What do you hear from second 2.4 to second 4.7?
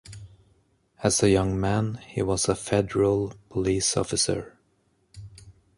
a federal police officer.